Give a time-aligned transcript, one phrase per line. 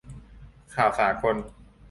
[0.75, 1.35] 'ข่าวสากล'